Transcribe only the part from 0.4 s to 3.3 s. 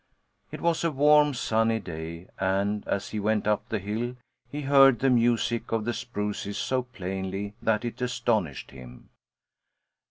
It was a warm sunny day and, as he